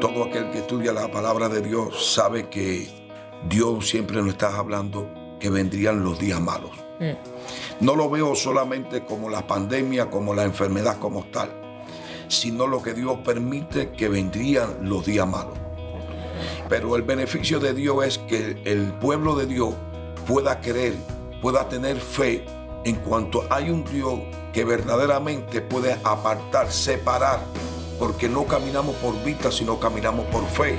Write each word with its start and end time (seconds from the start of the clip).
Todo 0.00 0.24
aquel 0.24 0.50
que 0.50 0.60
estudia 0.60 0.92
la 0.94 1.10
palabra 1.10 1.50
de 1.50 1.60
Dios 1.60 2.14
sabe 2.14 2.48
que 2.48 2.88
Dios 3.48 3.86
siempre 3.86 4.16
nos 4.16 4.30
está 4.30 4.56
hablando 4.56 5.06
que 5.38 5.50
vendrían 5.50 6.02
los 6.02 6.18
días 6.18 6.40
malos. 6.40 6.70
Mm. 6.98 7.84
No 7.84 7.94
lo 7.94 8.08
veo 8.08 8.34
solamente 8.34 9.04
como 9.04 9.28
la 9.28 9.46
pandemia, 9.46 10.08
como 10.08 10.34
la 10.34 10.44
enfermedad 10.44 10.98
como 10.98 11.24
tal, 11.26 11.50
sino 12.28 12.66
lo 12.66 12.82
que 12.82 12.94
Dios 12.94 13.18
permite 13.22 13.90
que 13.90 14.08
vendrían 14.08 14.88
los 14.88 15.04
días 15.04 15.26
malos. 15.26 15.58
Pero 16.70 16.96
el 16.96 17.02
beneficio 17.02 17.60
de 17.60 17.74
Dios 17.74 18.06
es 18.06 18.18
que 18.18 18.62
el 18.64 18.94
pueblo 18.94 19.34
de 19.34 19.44
Dios 19.44 19.74
pueda 20.26 20.60
creer, 20.60 20.94
pueda 21.42 21.68
tener 21.68 21.98
fe 21.98 22.46
en 22.84 22.96
cuanto 22.96 23.44
hay 23.50 23.68
un 23.68 23.84
Dios 23.84 24.20
que 24.54 24.64
verdaderamente 24.64 25.60
puede 25.60 25.98
apartar, 26.04 26.72
separar, 26.72 27.40
porque 28.00 28.30
no 28.30 28.46
caminamos 28.46 28.96
por 28.96 29.22
vista, 29.22 29.52
sino 29.52 29.78
caminamos 29.78 30.24
por 30.28 30.46
fe. 30.46 30.78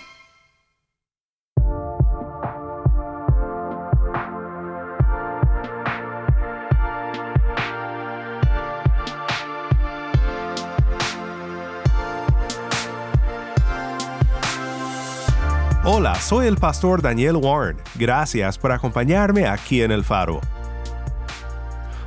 Soy 16.19 16.47
el 16.47 16.57
pastor 16.57 17.01
Daniel 17.01 17.37
Warren. 17.37 17.77
Gracias 17.95 18.57
por 18.57 18.71
acompañarme 18.71 19.47
aquí 19.47 19.81
en 19.81 19.91
el 19.91 20.03
faro. 20.03 20.39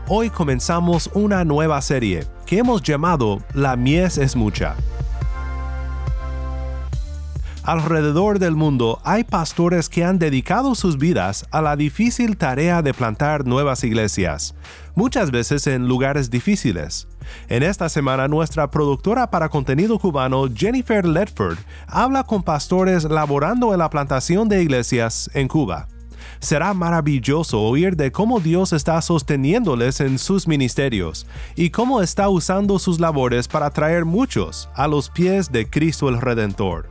Hoy 0.09 0.31
comenzamos 0.31 1.11
una 1.15 1.45
nueva 1.45 1.81
serie 1.81 2.25
que 2.47 2.59
hemos 2.59 2.83
llamado 2.83 3.43
La 3.55 3.77
mies 3.77 4.19
es 4.19 4.37
mucha. 4.37 4.77
Alrededor 7.63 8.39
del 8.39 8.55
mundo 8.55 9.01
hay 9.05 9.25
pastores 9.25 9.89
que 9.89 10.05
han 10.05 10.19
dedicado 10.19 10.75
sus 10.75 10.99
vidas 10.99 11.47
a 11.51 11.63
la 11.63 11.77
difícil 11.77 12.37
tarea 12.37 12.83
de 12.83 12.93
plantar 12.93 13.47
nuevas 13.47 13.85
iglesias, 13.85 14.55
muchas 14.95 15.31
veces 15.31 15.67
en 15.67 15.89
lugares 15.89 16.31
difíciles. 16.31 17.09
En 17.49 17.63
esta 17.63 17.89
semana 17.89 18.29
nuestra 18.29 18.71
productora 18.71 19.31
para 19.31 19.49
contenido 19.49 19.99
cubano 19.99 20.49
Jennifer 20.55 21.05
Ledford 21.05 21.59
habla 21.87 22.25
con 22.25 22.43
pastores 22.43 23.05
laborando 23.05 23.73
en 23.73 23.79
la 23.79 23.91
plantación 23.91 24.49
de 24.49 24.63
iglesias 24.63 25.31
en 25.35 25.49
Cuba. 25.49 25.89
Será 26.41 26.75
maravilloso 26.75 27.61
oír 27.61 27.97
de 27.97 28.13
cómo 28.13 28.41
Dios 28.41 28.73
está 28.73 29.01
sosteniéndoles 29.01 30.01
en 30.01 30.19
sus 30.19 30.47
ministerios 30.47 31.27
y 31.57 31.71
cómo 31.71 32.03
está 32.03 32.29
usando 32.29 32.79
sus 32.79 33.01
labores 33.01 33.49
para 33.49 33.71
traer 33.71 34.05
muchos 34.05 34.69
a 34.75 34.87
los 34.89 35.11
pies 35.11 35.51
de 35.53 35.69
Cristo 35.69 36.09
el 36.09 36.21
Redentor. 36.21 36.89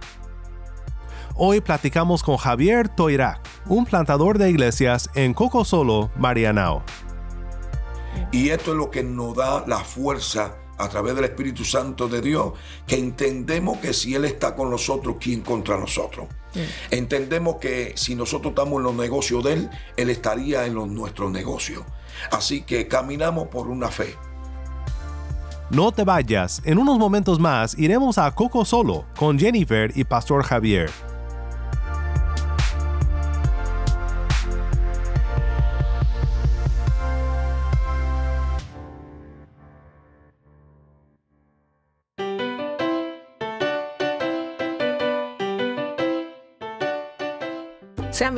Hoy 1.36 1.62
platicamos 1.62 2.22
con 2.22 2.38
Javier 2.38 2.90
Toirac, 2.90 3.42
un 3.68 3.86
plantador 3.86 4.38
de 4.38 4.52
iglesias 4.52 5.10
en 5.16 5.34
Cocosolo, 5.34 6.12
Marianao. 6.16 6.84
Y 8.32 8.50
esto 8.50 8.72
es 8.72 8.78
lo 8.78 8.90
que 8.90 9.04
nos 9.04 9.36
da 9.36 9.64
la 9.68 9.80
fuerza 9.80 10.58
a 10.78 10.90
través 10.90 11.16
del 11.16 11.26
Espíritu 11.26 11.64
Santo 11.64 12.08
de 12.08 12.22
Dios, 12.22 12.54
que 12.88 12.96
entendemos 12.96 13.78
que 13.78 13.94
si 13.94 14.16
Él 14.16 14.26
está 14.26 14.56
con 14.56 14.70
nosotros, 14.70 15.18
¿quién 15.20 15.42
contra 15.42 15.78
nosotros? 15.78 16.28
Entendemos 16.92 17.56
que 17.58 17.94
si 17.96 18.16
nosotros 18.16 18.52
estamos 18.52 18.78
en 18.78 18.84
los 18.84 18.96
negocios 18.96 19.44
de 19.44 19.54
Él, 19.54 19.70
Él 19.98 20.10
estaría 20.10 20.66
en 20.66 20.76
los, 20.76 20.88
nuestros 20.88 21.32
negocios. 21.32 21.84
Así 22.32 22.62
que 22.62 22.88
caminamos 22.88 23.48
por 23.48 23.68
una 23.68 23.90
fe. 23.90 24.16
No 25.70 25.92
te 25.92 26.04
vayas, 26.04 26.62
en 26.66 26.78
unos 26.78 27.00
momentos 27.00 27.40
más 27.40 27.78
iremos 27.80 28.18
a 28.18 28.30
Coco 28.32 28.66
Solo 28.66 29.06
con 29.18 29.40
Jennifer 29.40 29.92
y 29.96 30.04
Pastor 30.04 30.44
Javier. 30.44 30.92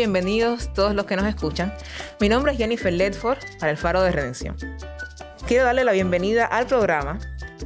Bienvenidos 0.06 0.72
todos 0.72 0.94
los 0.94 1.08
que 1.08 1.16
nos 1.16 1.26
escuchan. 1.26 1.74
Mi 2.20 2.30
nombre 2.30 2.52
es 2.52 2.60
Jennifer 2.60 2.94
Ledford 2.94 3.40
para 3.60 3.72
el 3.72 3.78
Faro 3.78 4.04
de 4.04 4.12
Redención. 4.12 4.56
Quiero 5.48 5.66
darle 5.66 5.84
la 5.84 5.94
bienvenida 5.94 6.46
al 6.46 6.68
programa 6.68 7.18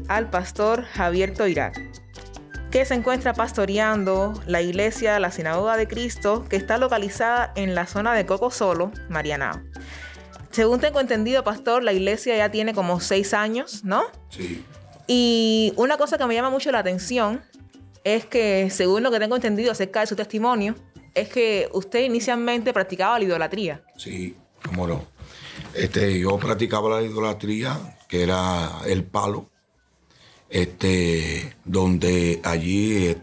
al 0.08 0.30
pastor 0.30 0.86
Javier 0.86 1.34
Toirac, 1.34 1.78
que 2.72 2.86
se 2.86 2.94
encuentra 2.94 3.34
pastoreando 3.34 4.42
la 4.48 4.62
iglesia 4.62 5.20
La 5.20 5.32
Sinagoga 5.32 5.76
de 5.76 5.90
Cristo, 5.90 6.46
que 6.48 6.56
está 6.56 6.78
localizada 6.78 7.52
en 7.58 7.76
la 7.76 7.86
zona 7.86 8.14
de 8.14 8.26
Coco 8.26 8.52
Solo, 8.52 8.94
Marianao. 9.10 9.60
Según 10.50 10.80
tengo 10.80 11.02
entendido, 11.02 11.44
pastor, 11.44 11.84
la 11.84 11.92
iglesia 11.92 12.38
ya 12.38 12.50
tiene 12.50 12.74
como 12.74 13.02
seis 13.02 13.34
años, 13.34 13.84
¿no? 13.84 14.04
Sí. 14.30 14.64
Y 15.08 15.74
una 15.76 15.98
cosa 15.98 16.18
que 16.18 16.26
me 16.26 16.36
llama 16.36 16.52
mucho 16.52 16.72
la 16.72 16.80
atención 16.80 17.42
es 18.06 18.26
que, 18.26 18.70
según 18.70 19.04
lo 19.04 19.12
que 19.12 19.20
tengo 19.20 19.36
entendido 19.36 19.74
acerca 19.74 20.00
de 20.00 20.08
su 20.08 20.16
testimonio, 20.16 20.76
es 21.20 21.30
que 21.30 21.70
usted 21.74 22.04
inicialmente 22.04 22.74
practicaba 22.74 23.20
la 23.20 23.26
idolatría. 23.26 23.84
Sí, 23.98 24.36
cómo 24.66 24.88
no. 24.88 25.06
Este, 25.74 26.20
yo 26.20 26.38
practicaba 26.38 26.90
la 26.90 27.02
idolatría, 27.02 27.98
que 28.08 28.24
era 28.24 28.82
el 28.86 29.04
palo, 29.04 29.50
este, 30.50 31.56
donde 31.66 32.42
allí 32.44 33.08
eh, 33.08 33.18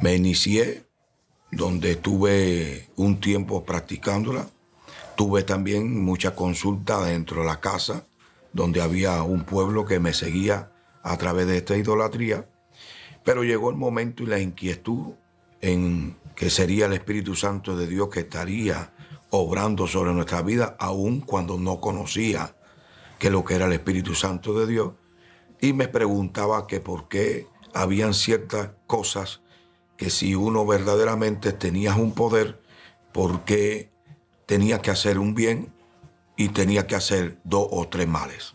me 0.00 0.14
inicié, 0.14 0.84
donde 1.50 1.92
estuve 1.92 2.88
un 2.96 3.20
tiempo 3.20 3.64
practicándola. 3.64 4.48
Tuve 5.16 5.42
también 5.42 6.04
mucha 6.04 6.34
consulta 6.34 7.04
dentro 7.04 7.40
de 7.40 7.46
la 7.46 7.60
casa, 7.60 8.04
donde 8.52 8.82
había 8.82 9.22
un 9.22 9.44
pueblo 9.44 9.84
que 9.84 10.00
me 10.00 10.12
seguía 10.12 10.70
a 11.02 11.16
través 11.16 11.46
de 11.46 11.56
esta 11.56 11.76
idolatría. 11.76 12.48
Pero 13.24 13.42
llegó 13.42 13.70
el 13.70 13.76
momento 13.76 14.22
y 14.22 14.26
la 14.26 14.38
inquietud 14.38 15.14
en 15.60 16.16
que 16.38 16.50
sería 16.50 16.86
el 16.86 16.92
Espíritu 16.92 17.34
Santo 17.34 17.76
de 17.76 17.88
Dios 17.88 18.10
que 18.10 18.20
estaría 18.20 18.92
obrando 19.30 19.88
sobre 19.88 20.12
nuestra 20.12 20.40
vida, 20.40 20.76
aun 20.78 21.20
cuando 21.20 21.58
no 21.58 21.80
conocía 21.80 22.54
que 23.18 23.28
lo 23.28 23.44
que 23.44 23.56
era 23.56 23.66
el 23.66 23.72
Espíritu 23.72 24.14
Santo 24.14 24.56
de 24.56 24.68
Dios. 24.68 24.92
Y 25.60 25.72
me 25.72 25.88
preguntaba 25.88 26.68
que 26.68 26.78
por 26.78 27.08
qué 27.08 27.48
habían 27.74 28.14
ciertas 28.14 28.70
cosas 28.86 29.40
que 29.96 30.10
si 30.10 30.36
uno 30.36 30.64
verdaderamente 30.64 31.52
tenía 31.52 31.96
un 31.96 32.12
poder, 32.12 32.62
¿por 33.10 33.44
qué 33.44 33.90
tenía 34.46 34.80
que 34.80 34.92
hacer 34.92 35.18
un 35.18 35.34
bien 35.34 35.74
y 36.36 36.50
tenía 36.50 36.86
que 36.86 36.94
hacer 36.94 37.40
dos 37.42 37.66
o 37.68 37.88
tres 37.88 38.06
males? 38.06 38.54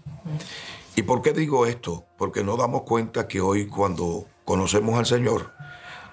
¿Y 0.96 1.02
por 1.02 1.22
qué 1.22 1.34
digo 1.34 1.66
esto? 1.66 2.06
Porque 2.18 2.46
nos 2.46 2.58
damos 2.58 2.84
cuenta 2.84 3.28
que 3.28 3.42
hoy 3.42 3.68
cuando 3.68 4.26
conocemos 4.46 4.98
al 4.98 5.06
Señor, 5.06 5.52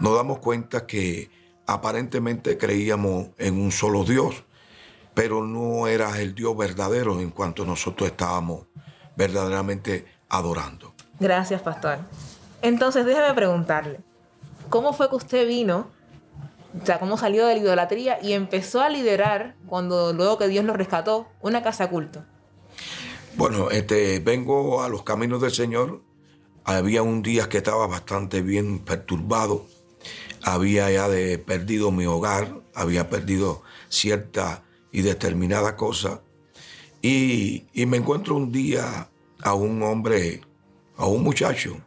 nos 0.01 0.17
damos 0.17 0.41
cuenta 0.41 0.85
que 0.85 1.31
aparentemente 1.73 2.59
creíamos 2.59 3.29
en 3.39 3.61
un 3.61 3.71
solo 3.71 4.05
Dios, 4.05 4.45
pero 5.15 5.45
no 5.45 5.87
era 5.87 6.21
el 6.21 6.35
Dios 6.35 6.57
verdadero 6.57 7.21
en 7.21 7.31
cuanto 7.31 7.65
nosotros 7.65 8.11
estábamos 8.11 8.67
verdaderamente 9.17 10.07
adorando. 10.29 10.95
Gracias, 11.21 11.63
pastor. 11.63 11.99
Entonces, 12.63 13.07
déjeme 13.07 13.33
preguntarle, 13.35 14.01
¿cómo 14.69 14.93
fue 14.93 15.09
que 15.09 15.17
usted 15.17 15.47
vino? 15.47 15.89
O 16.81 16.87
sea, 16.87 16.99
¿cómo 16.99 17.17
salió 17.17 17.47
de 17.47 17.55
la 17.55 17.61
idolatría 17.61 18.19
y 18.23 18.33
empezó 18.33 18.81
a 18.81 18.89
liderar 18.89 19.55
cuando 19.67 20.13
luego 20.13 20.39
que 20.39 20.49
Dios 20.49 20.65
lo 20.65 20.73
rescató 20.73 21.29
una 21.41 21.63
casa 21.63 21.89
culto? 21.89 22.25
Bueno, 23.37 23.71
este, 23.71 24.19
vengo 24.21 24.83
a 24.83 24.89
los 24.89 25.03
caminos 25.03 25.41
del 25.41 25.53
Señor. 25.53 26.03
Había 26.65 27.03
un 27.03 27.23
día 27.23 27.49
que 27.49 27.59
estaba 27.59 27.87
bastante 27.87 28.43
bien 28.43 28.81
perturbado. 28.81 29.67
Había 30.43 30.91
ya 30.91 31.09
perdido 31.45 31.91
mi 31.91 32.07
hogar, 32.07 32.61
había 32.75 33.09
perdido 33.09 33.63
cierta 33.89 34.65
y 34.93 35.03
determinada 35.03 35.77
cosa. 35.77 36.23
Y, 37.03 37.67
y 37.73 37.87
me 37.87 37.99
encuentro 37.99 38.37
un 38.37 38.53
día 38.53 39.11
a 39.43 39.55
un 39.55 39.83
hombre, 39.83 40.43
a 40.97 41.07
un 41.07 41.23
muchacho 41.23 41.79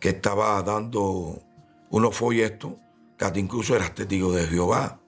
que 0.00 0.10
estaba 0.10 0.62
dando 0.62 1.42
unos 1.90 2.16
folletos, 2.16 2.72
que 3.16 3.40
incluso 3.40 3.74
era 3.74 3.92
testigo 3.94 4.32
de 4.32 4.46
Jehová. 4.46 5.00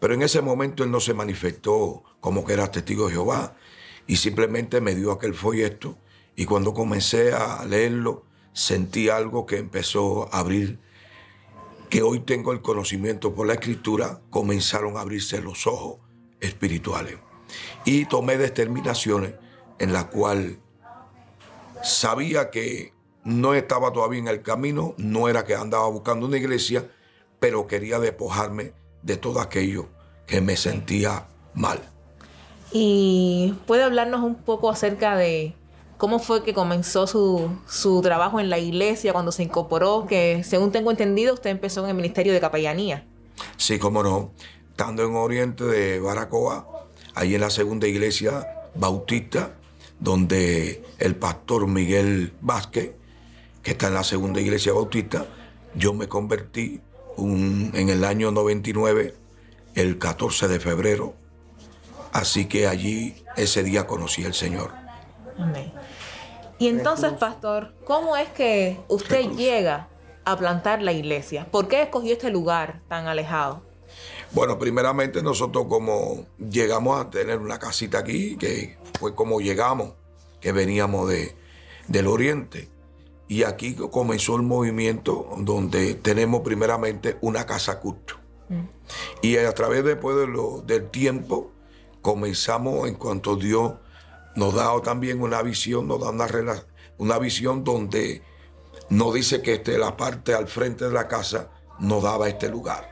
Pero 0.00 0.14
en 0.14 0.22
ese 0.22 0.42
momento 0.42 0.84
él 0.84 0.90
no 0.90 1.00
se 1.00 1.14
manifestó 1.14 2.02
como 2.20 2.44
que 2.44 2.52
era 2.52 2.70
testigo 2.70 3.06
de 3.06 3.14
Jehová 3.14 3.54
y 4.06 4.16
simplemente 4.16 4.80
me 4.80 4.94
dio 4.94 5.12
aquel 5.12 5.34
folleto 5.34 5.96
y 6.36 6.44
cuando 6.44 6.74
comencé 6.74 7.32
a 7.32 7.64
leerlo 7.64 8.24
sentí 8.52 9.08
algo 9.08 9.46
que 9.46 9.56
empezó 9.58 10.32
a 10.34 10.40
abrir, 10.40 10.78
que 11.92 12.00
hoy 12.00 12.20
tengo 12.20 12.52
el 12.52 12.62
conocimiento 12.62 13.34
por 13.34 13.46
la 13.46 13.52
escritura, 13.52 14.22
comenzaron 14.30 14.96
a 14.96 15.02
abrirse 15.02 15.42
los 15.42 15.66
ojos 15.66 15.98
espirituales. 16.40 17.18
Y 17.84 18.06
tomé 18.06 18.38
determinaciones 18.38 19.34
en 19.78 19.92
las 19.92 20.06
cuales 20.06 20.56
sabía 21.82 22.48
que 22.48 22.94
no 23.24 23.52
estaba 23.52 23.92
todavía 23.92 24.20
en 24.20 24.28
el 24.28 24.40
camino, 24.40 24.94
no 24.96 25.28
era 25.28 25.44
que 25.44 25.54
andaba 25.54 25.86
buscando 25.88 26.24
una 26.24 26.38
iglesia, 26.38 26.90
pero 27.38 27.66
quería 27.66 27.98
despojarme 27.98 28.72
de 29.02 29.18
todo 29.18 29.42
aquello 29.42 29.90
que 30.26 30.40
me 30.40 30.56
sentía 30.56 31.28
mal. 31.52 31.78
¿Y 32.72 33.54
puede 33.66 33.82
hablarnos 33.82 34.22
un 34.22 34.36
poco 34.36 34.70
acerca 34.70 35.14
de 35.14 35.54
cómo 36.02 36.18
fue 36.18 36.42
que 36.42 36.52
comenzó 36.52 37.06
su, 37.06 37.48
su, 37.68 38.02
trabajo 38.02 38.40
en 38.40 38.50
la 38.50 38.58
iglesia 38.58 39.12
cuando 39.12 39.30
se 39.30 39.44
incorporó? 39.44 40.04
Que 40.08 40.42
según 40.42 40.72
tengo 40.72 40.90
entendido, 40.90 41.32
usted 41.32 41.50
empezó 41.50 41.84
en 41.84 41.90
el 41.90 41.94
ministerio 41.94 42.32
de 42.32 42.40
capellanía. 42.40 43.06
Sí, 43.56 43.78
cómo 43.78 44.02
no. 44.02 44.32
Estando 44.70 45.04
en 45.04 45.14
Oriente 45.14 45.62
de 45.62 46.00
Baracoa, 46.00 46.66
ahí 47.14 47.36
en 47.36 47.40
la 47.40 47.50
segunda 47.50 47.86
iglesia 47.86 48.44
bautista, 48.74 49.54
donde 50.00 50.82
el 50.98 51.14
pastor 51.14 51.68
Miguel 51.68 52.32
Vázquez, 52.40 52.96
que 53.62 53.70
está 53.70 53.86
en 53.86 53.94
la 53.94 54.02
segunda 54.02 54.40
iglesia 54.40 54.72
bautista, 54.72 55.26
yo 55.76 55.94
me 55.94 56.08
convertí 56.08 56.80
en 57.16 57.88
el 57.88 58.04
año 58.04 58.32
99, 58.32 59.14
el 59.76 59.98
14 60.00 60.48
de 60.48 60.58
febrero. 60.58 61.14
Así 62.12 62.46
que 62.46 62.66
allí 62.66 63.22
ese 63.36 63.62
día 63.62 63.86
conocí 63.86 64.24
al 64.24 64.34
Señor. 64.34 64.72
Amén. 65.38 65.72
Y 66.62 66.68
entonces, 66.68 67.12
pastor, 67.14 67.74
¿cómo 67.84 68.16
es 68.16 68.28
que 68.28 68.78
usted 68.86 69.30
llega 69.32 69.88
a 70.24 70.38
plantar 70.38 70.80
la 70.80 70.92
iglesia? 70.92 71.44
¿Por 71.50 71.66
qué 71.66 71.82
escogió 71.82 72.12
este 72.12 72.30
lugar 72.30 72.82
tan 72.86 73.08
alejado? 73.08 73.62
Bueno, 74.30 74.60
primeramente 74.60 75.24
nosotros 75.24 75.66
como 75.68 76.24
llegamos 76.38 77.00
a 77.00 77.10
tener 77.10 77.38
una 77.40 77.58
casita 77.58 77.98
aquí, 77.98 78.36
que 78.36 78.78
fue 79.00 79.12
como 79.12 79.40
llegamos, 79.40 79.94
que 80.40 80.52
veníamos 80.52 81.08
de, 81.08 81.34
del 81.88 82.06
oriente. 82.06 82.68
Y 83.26 83.42
aquí 83.42 83.74
comenzó 83.74 84.36
el 84.36 84.42
movimiento 84.42 85.30
donde 85.38 85.94
tenemos 85.94 86.42
primeramente 86.42 87.18
una 87.22 87.44
casa 87.44 87.80
culto. 87.80 88.14
Mm. 88.48 88.60
Y 89.20 89.36
a 89.36 89.52
través 89.52 89.82
después 89.82 90.14
de 90.16 90.28
lo, 90.28 90.62
del 90.64 90.88
tiempo 90.90 91.50
comenzamos 92.02 92.86
en 92.86 92.94
cuanto 92.94 93.34
Dios 93.34 93.72
nos 94.36 94.54
da 94.54 94.80
también 94.82 95.20
una 95.20 95.42
visión, 95.42 95.86
nos 95.86 96.00
da 96.00 96.10
una, 96.10 96.26
una 96.98 97.18
visión 97.18 97.64
donde 97.64 98.22
nos 98.88 99.14
dice 99.14 99.42
que 99.42 99.54
este, 99.54 99.78
la 99.78 99.96
parte 99.96 100.34
al 100.34 100.48
frente 100.48 100.84
de 100.86 100.92
la 100.92 101.08
casa 101.08 101.48
nos 101.78 102.02
daba 102.02 102.28
este 102.28 102.48
lugar. 102.48 102.88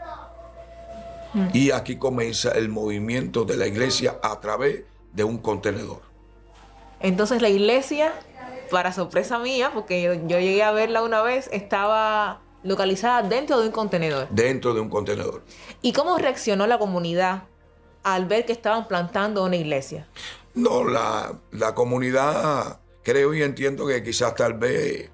Mm. 1.35 1.49
Y 1.53 1.71
aquí 1.71 1.97
comienza 1.97 2.53
el 2.53 2.69
movimiento 2.69 3.45
de 3.45 3.57
la 3.57 3.67
iglesia 3.67 4.19
a 4.23 4.41
través 4.41 4.85
de 5.13 5.25
un 5.25 5.39
contenedor. 5.39 6.03
Entonces 7.01 7.41
la 7.41 7.49
iglesia 7.49 8.13
para 8.71 8.93
sorpresa 8.93 9.39
mía, 9.39 9.71
porque 9.75 10.03
yo, 10.03 10.15
llegué 10.15 10.63
a 10.63 10.71
verla 10.71 11.03
una 11.03 11.23
vez, 11.23 11.49
estaba 11.53 12.41
localizada 12.63 13.23
dentro 13.23 13.61
de 13.61 13.67
un 13.67 13.73
contenedor. 13.73 14.29
Dentro 14.31 14.75
de 14.75 14.81
un 14.81 14.89
contenedor. 14.89 15.43
¿Y 15.83 15.93
cómo 15.93 16.17
reaccionó 16.19 16.67
la 16.67 16.79
comunidad 16.79 17.45
al 18.03 18.27
ver 18.27 18.47
que 18.47 18.53
estaban 18.53 18.87
plantando 18.87 19.45
una 19.45 19.57
iglesia? 19.57 20.07
No, 20.55 20.85
la, 20.85 21.33
la 21.53 21.75
comunidad 21.75 22.81
creo 23.03 23.35
y 23.35 23.43
entiendo 23.43 23.87
que 23.87 24.03
quizás 24.03 24.35
tal 24.35 24.55
vez 24.55 25.11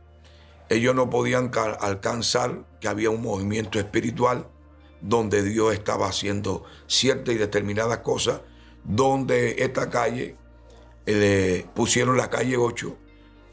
ellos 0.69 0.95
no 0.95 1.09
podían 1.11 1.51
alcanzar 1.81 2.65
que 2.81 2.89
había 2.89 3.11
un 3.11 3.23
movimiento 3.23 3.79
espiritual 3.79 4.49
donde 5.01 5.43
Dios 5.43 5.75
estaba 5.75 6.09
haciendo 6.09 6.65
ciertas 6.87 7.35
y 7.35 7.39
determinadas 7.39 7.99
cosas, 7.99 8.41
donde 8.85 9.63
esta 9.63 9.91
calle, 9.91 10.37
le 11.05 11.67
pusieron 11.75 12.17
la 12.17 12.31
calle 12.31 12.57
8 12.57 12.97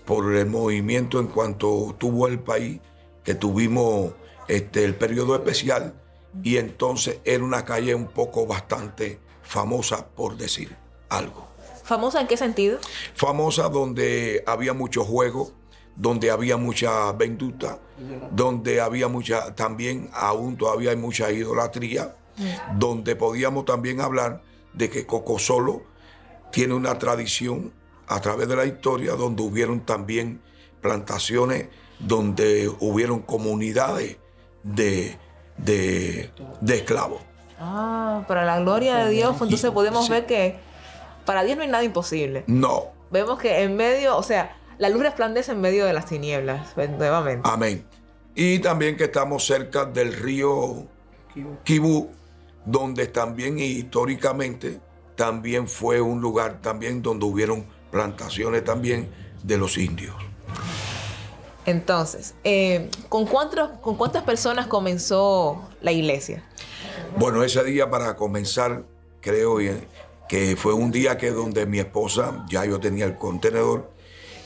por 0.06 0.34
el 0.34 0.48
movimiento 0.48 1.20
en 1.20 1.28
cuanto 1.28 1.96
tuvo 2.00 2.28
el 2.28 2.40
país, 2.40 2.80
que 3.24 3.36
tuvimos 3.36 4.14
este, 4.48 4.84
el 4.84 4.96
periodo 4.96 5.36
especial, 5.36 5.94
y 6.44 6.58
entonces 6.58 7.20
era 7.24 7.44
una 7.44 7.64
calle 7.64 7.94
un 7.94 8.08
poco 8.08 8.48
bastante 8.48 9.20
famosa, 9.44 10.08
por 10.08 10.36
decir 10.36 10.76
algo. 11.10 11.53
¿Famosa 11.84 12.22
en 12.22 12.28
qué 12.28 12.38
sentido? 12.38 12.80
Famosa 13.14 13.70
donde 13.70 14.44
había 14.48 14.74
muchos 14.74 15.06
juegos, 15.06 15.54
donde 15.96 16.32
había 16.32 16.58
mucha 16.58 17.12
venduta, 17.12 17.80
donde 18.32 18.82
había 18.82 19.08
mucha, 19.08 19.54
también 19.54 20.10
aún 20.14 20.58
todavía 20.58 20.92
hay 20.92 20.98
mucha 20.98 21.32
idolatría, 21.32 22.16
mm. 22.38 22.80
donde 22.80 23.16
podíamos 23.16 23.66
también 23.66 24.02
hablar 24.02 24.42
de 24.74 24.90
que 24.90 25.06
Coco 25.06 25.38
Solo 25.38 25.84
tiene 26.52 26.74
una 26.74 26.98
tradición 26.98 27.74
a 28.08 28.22
través 28.22 28.48
de 28.48 28.56
la 28.56 28.66
historia 28.66 29.14
donde 29.14 29.44
hubieron 29.44 29.82
también 29.82 30.42
plantaciones, 30.82 31.68
donde 32.00 32.72
hubieron 32.80 33.22
comunidades 33.22 34.18
de, 34.64 35.18
de, 35.58 36.32
esclavos. 36.68 37.22
Ah, 37.60 38.24
para 38.28 38.46
la 38.46 38.60
gloria 38.60 38.98
de 38.98 39.12
Dios, 39.12 39.36
pues 39.38 39.50
entonces 39.50 39.72
podemos 39.72 40.10
ver 40.10 40.26
que 40.26 40.58
para 41.26 41.44
Dios 41.44 41.58
no 41.58 41.64
hay 41.64 41.70
nada 41.70 41.84
imposible. 41.84 42.44
No. 42.48 42.86
Vemos 43.12 43.40
que 43.40 43.64
en 43.64 43.76
medio, 43.76 44.18
o 44.18 44.24
sea, 44.24 44.58
la 44.78 44.90
luz 44.90 45.04
resplandece 45.04 45.52
en 45.52 45.62
medio 45.62 45.86
de 45.86 45.94
las 45.94 46.06
tinieblas, 46.06 46.76
nuevamente. 46.76 47.48
Amén. 47.50 47.86
Y 48.36 48.60
también 48.60 48.98
que 48.98 49.06
estamos 49.06 49.46
cerca 49.46 49.86
del 49.86 50.14
río 50.14 50.88
Kibú, 51.64 52.10
donde 52.66 53.08
también 53.08 53.60
históricamente 53.60 54.80
también 55.16 55.68
fue 55.68 56.02
un 56.02 56.22
lugar 56.22 56.60
también 56.62 57.02
donde 57.02 57.26
hubieron 57.26 57.66
plantaciones 57.92 58.64
también 58.64 59.10
de 59.44 59.58
los 59.58 59.78
indios. 59.78 60.16
Entonces, 61.66 62.34
eh, 62.44 62.90
¿con, 63.10 63.26
¿con 63.26 63.96
cuántas 63.96 64.24
personas 64.24 64.68
comenzó 64.68 65.70
la 65.82 65.92
iglesia? 65.92 66.44
Bueno, 67.18 67.44
ese 67.44 67.64
día 67.64 67.90
para 67.90 68.16
comenzar, 68.16 68.84
creo 69.22 69.62
que 70.34 70.56
fue 70.56 70.74
un 70.74 70.90
día 70.90 71.16
que 71.20 71.30
donde 71.30 71.68
mi 71.68 71.78
esposa, 71.78 72.44
ya 72.50 72.66
yo 72.66 72.80
tenía 72.80 73.06
el 73.06 73.20
contenedor, 73.20 73.92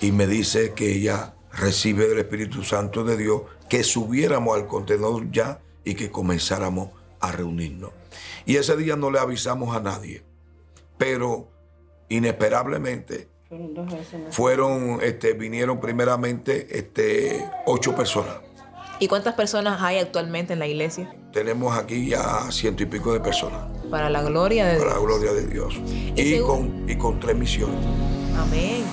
y 0.01 0.11
me 0.11 0.27
dice 0.27 0.73
que 0.73 0.91
ella 0.91 1.35
recibe 1.53 2.09
del 2.09 2.19
Espíritu 2.19 2.61
Santo 2.65 3.05
de 3.05 3.15
Dios 3.15 3.43
que 3.69 3.85
subiéramos 3.85 4.57
al 4.57 4.67
contenedor 4.67 5.31
ya 5.31 5.61
y 5.85 5.93
que 5.95 6.11
comenzáramos 6.11 6.89
a 7.21 7.31
reunirnos. 7.31 7.91
Y 8.45 8.57
ese 8.57 8.75
día 8.75 8.97
no 8.97 9.11
le 9.11 9.19
avisamos 9.19 9.73
a 9.77 9.79
nadie, 9.79 10.23
pero 10.97 11.47
inesperablemente 12.09 13.29
fueron, 14.31 14.99
este, 15.01 15.31
vinieron 15.35 15.79
primeramente 15.79 16.67
este, 16.77 17.49
ocho 17.65 17.95
personas. 17.95 18.35
¿Y 18.99 19.07
cuántas 19.07 19.35
personas 19.35 19.81
hay 19.81 19.99
actualmente 19.99 20.51
en 20.51 20.59
la 20.59 20.67
iglesia? 20.67 21.15
Tenemos 21.31 21.77
aquí 21.77 22.09
ya 22.09 22.51
ciento 22.51 22.83
y 22.83 22.87
pico 22.87 23.13
de 23.13 23.21
personas. 23.21 23.76
Para 23.89 24.09
la 24.09 24.21
gloria 24.21 24.65
de 24.65 24.73
Dios. 24.73 24.83
Para 24.83 24.95
la 24.95 25.05
gloria 25.05 25.33
de 25.33 25.47
Dios. 25.47 25.79
Y, 26.15 26.39
con, 26.39 26.89
y 26.89 26.95
con 26.97 27.19
tres 27.19 27.37
misiones. 27.37 27.77
Amén. 28.37 28.83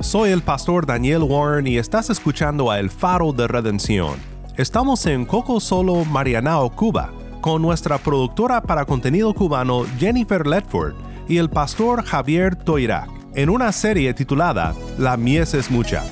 Soy 0.00 0.30
el 0.30 0.42
pastor 0.42 0.86
Daniel 0.86 1.22
Warren 1.22 1.68
y 1.68 1.78
estás 1.78 2.10
escuchando 2.10 2.70
a 2.70 2.80
El 2.80 2.90
Faro 2.90 3.32
de 3.32 3.46
Redención. 3.46 4.16
Estamos 4.56 5.06
en 5.06 5.24
Coco 5.24 5.60
Solo, 5.60 6.04
Marianao, 6.04 6.70
Cuba, 6.74 7.12
con 7.40 7.62
nuestra 7.62 7.98
productora 7.98 8.62
para 8.62 8.84
contenido 8.84 9.32
cubano 9.34 9.84
Jennifer 9.98 10.46
Ledford 10.46 10.94
y 11.28 11.38
el 11.38 11.48
pastor 11.48 12.04
Javier 12.04 12.56
Toirac. 12.56 13.08
en 13.34 13.48
una 13.48 13.70
serie 13.72 14.12
titulada 14.12 14.74
La 14.98 15.16
mies 15.16 15.54
es 15.54 15.70
mucha. 15.70 16.02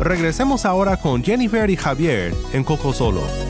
Regresemos 0.00 0.64
ahora 0.64 0.96
con 0.96 1.22
Jennifer 1.22 1.68
y 1.70 1.76
Javier 1.76 2.34
en 2.52 2.64
Coco 2.64 2.92
Solo. 2.92 3.47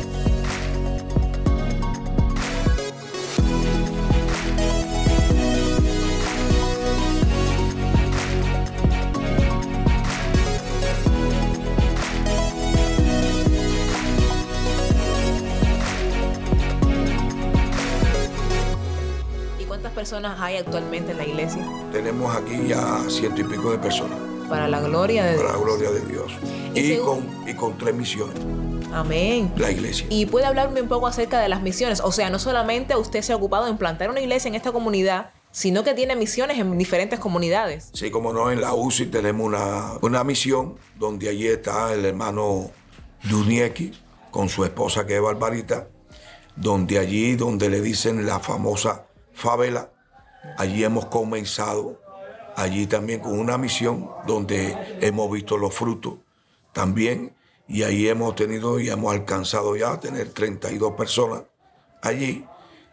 Cuántas 19.88 19.92
personas 19.94 20.40
hay 20.40 20.56
actualmente 20.56 21.12
en 21.12 21.16
la 21.18 21.26
iglesia? 21.26 21.66
Tenemos 21.92 22.34
aquí 22.36 22.66
ya 22.68 22.98
ciento 23.08 23.40
y 23.40 23.44
pico 23.44 23.70
de 23.72 23.78
personas, 23.78 24.18
Para 24.48 24.68
la 24.68 24.80
gloria 24.80 25.24
de 25.24 25.36
para 25.36 25.48
la 25.50 25.54
Dios. 25.56 25.64
gloria 25.64 25.90
de 25.90 26.00
Dios. 26.06 26.32
Y 26.74 26.80
Y 26.80 26.88
según- 26.88 27.06
con, 27.26 27.48
y 27.48 27.54
con 27.54 27.78
tres 27.78 27.94
misiones, 27.94 28.36
Amén. 28.92 29.50
la 29.56 29.70
iglesia. 29.70 30.06
Y 30.10 30.26
puede 30.26 30.44
hablarme 30.46 30.82
un 30.82 30.88
poco 30.88 31.06
acerca 31.06 31.40
de 31.40 31.48
las 31.48 31.62
misiones. 31.62 32.00
O 32.00 32.12
sea, 32.12 32.28
no 32.30 32.38
solamente 32.38 32.96
usted 32.96 33.22
se 33.22 33.32
ha 33.32 33.36
ocupado 33.36 33.66
en 33.68 33.78
plantar 33.78 34.10
una 34.10 34.20
iglesia 34.20 34.48
en 34.48 34.54
esta 34.56 34.72
comunidad, 34.72 35.30
sino 35.52 35.82
que 35.84 35.94
tiene 35.94 36.14
misiones 36.16 36.58
en 36.58 36.76
diferentes 36.76 37.18
comunidades. 37.18 37.88
Sí, 37.94 38.10
como 38.10 38.32
no, 38.34 38.50
en 38.50 38.60
la 38.60 38.74
UCI 38.74 39.06
tenemos 39.06 39.46
una, 39.46 39.92
una 40.02 40.22
misión 40.24 40.76
donde 40.98 41.28
allí 41.30 41.46
está 41.46 41.94
el 41.94 42.04
hermano 42.04 42.70
Dunieki 43.24 43.92
con 44.30 44.48
su 44.50 44.64
esposa 44.64 45.06
que 45.06 45.16
es 45.16 45.22
Barbarita, 45.22 45.86
donde 46.56 46.98
allí, 46.98 47.36
donde 47.36 47.70
le 47.70 47.80
dicen 47.80 48.26
la 48.26 48.40
famosa 48.40 49.04
favela, 49.38 49.90
allí 50.56 50.84
hemos 50.84 51.06
comenzado, 51.06 52.00
allí 52.56 52.86
también 52.86 53.20
con 53.20 53.38
una 53.38 53.56
misión 53.56 54.10
donde 54.26 54.76
hemos 55.00 55.30
visto 55.30 55.56
los 55.56 55.74
frutos 55.74 56.14
también, 56.72 57.34
y 57.66 57.82
ahí 57.82 58.08
hemos 58.08 58.34
tenido 58.34 58.80
y 58.80 58.88
hemos 58.88 59.12
alcanzado 59.14 59.76
ya 59.76 59.92
a 59.92 60.00
tener 60.00 60.30
32 60.30 60.94
personas 60.94 61.42
allí, 62.02 62.44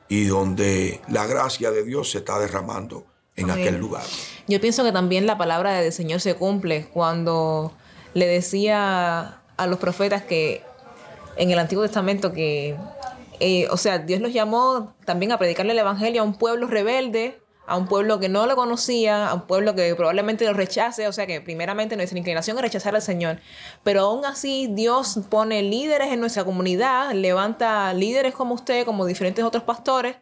y 0.07 0.25
donde 0.25 1.01
la 1.07 1.25
gracia 1.25 1.71
de 1.71 1.83
Dios 1.83 2.11
se 2.11 2.19
está 2.19 2.39
derramando 2.39 3.05
en 3.35 3.49
aquel 3.49 3.77
lugar. 3.77 4.03
Yo 4.47 4.61
pienso 4.61 4.83
que 4.83 4.91
también 4.91 5.25
la 5.25 5.37
palabra 5.37 5.73
del 5.73 5.91
Señor 5.91 6.21
se 6.21 6.35
cumple 6.35 6.87
cuando 6.93 7.73
le 8.13 8.27
decía 8.27 9.41
a 9.57 9.67
los 9.67 9.79
profetas 9.79 10.23
que 10.23 10.61
en 11.37 11.51
el 11.51 11.59
Antiguo 11.59 11.83
Testamento 11.83 12.31
que, 12.31 12.77
eh, 13.39 13.67
o 13.69 13.77
sea, 13.77 13.99
Dios 13.99 14.21
los 14.21 14.33
llamó 14.33 14.95
también 15.05 15.31
a 15.31 15.37
predicarle 15.37 15.73
el 15.73 15.79
Evangelio 15.79 16.21
a 16.21 16.25
un 16.25 16.35
pueblo 16.35 16.67
rebelde, 16.67 17.39
a 17.67 17.77
un 17.77 17.87
pueblo 17.87 18.19
que 18.19 18.29
no 18.29 18.45
lo 18.45 18.55
conocía, 18.55 19.27
a 19.27 19.33
un 19.33 19.47
pueblo 19.47 19.75
que 19.75 19.95
probablemente 19.95 20.45
lo 20.45 20.53
rechace, 20.53 21.07
o 21.07 21.13
sea 21.13 21.25
que 21.25 21.41
primeramente 21.41 21.95
nuestra 21.95 22.17
inclinación 22.17 22.57
es 22.57 22.61
rechazar 22.61 22.95
al 22.95 23.01
Señor, 23.01 23.39
pero 23.83 24.01
aún 24.01 24.25
así 24.25 24.67
Dios 24.71 25.19
pone 25.29 25.63
líderes 25.63 26.11
en 26.11 26.19
nuestra 26.19 26.43
comunidad, 26.43 27.11
levanta 27.13 27.93
líderes 27.93 28.33
como 28.33 28.53
usted, 28.53 28.85
como 28.85 29.05
diferentes 29.05 29.43
otros 29.43 29.63
pastores, 29.63 30.17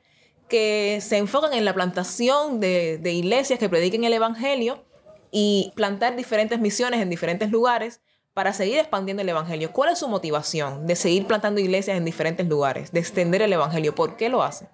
que 0.47 0.99
se 1.01 1.17
enfocan 1.17 1.53
en 1.53 1.65
la 1.65 1.73
plantación 1.73 2.59
de, 2.59 2.97
de 2.97 3.13
iglesias 3.13 3.59
que 3.59 3.69
prediquen 3.69 4.03
el 4.03 4.13
Evangelio 4.13 4.85
y 5.31 5.71
plantar 5.75 6.15
diferentes 6.15 6.59
misiones 6.59 7.01
en 7.01 7.09
diferentes 7.09 7.49
lugares 7.49 8.01
para 8.33 8.53
seguir 8.53 8.79
expandiendo 8.79 9.21
el 9.21 9.29
Evangelio. 9.29 9.71
¿Cuál 9.71 9.91
es 9.91 9.99
su 9.99 10.07
motivación 10.07 10.87
de 10.87 10.95
seguir 10.95 11.27
plantando 11.27 11.61
iglesias 11.61 11.97
en 11.97 12.05
diferentes 12.05 12.47
lugares, 12.47 12.91
de 12.91 12.99
extender 12.99 13.41
el 13.41 13.53
Evangelio? 13.53 13.93
¿Por 13.93 14.15
qué 14.15 14.29
lo 14.29 14.43
hace? 14.43 14.67